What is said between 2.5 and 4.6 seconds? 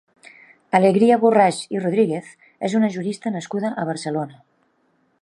és una jurista nascuda a Barcelona.